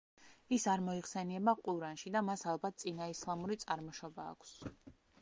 ის 0.55 0.63
არ 0.71 0.81
მოიხსენიება 0.85 1.55
ყურანში, 1.59 2.13
და 2.17 2.23
მას 2.31 2.47
ალბათ 2.55 2.83
წინაისლამური 2.85 3.63
წარმოშობა 3.67 4.31
აქვს. 4.35 4.61